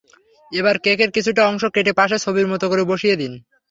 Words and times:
এবার 0.51 0.75
কেকের 0.77 1.09
কিছুটা 1.11 1.41
অংশ 1.47 1.63
কেটে 1.73 1.93
পাশে 1.93 2.17
ছবির 2.19 2.47
মতো 2.47 2.65
করে 2.69 2.83
বসিয়ে 2.83 3.15
দিন। 3.15 3.33